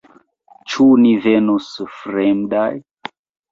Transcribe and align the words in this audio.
Ĉu 0.71 0.87
ni 1.01 1.11
venos 1.27 1.69
fremdaj? 2.01 2.69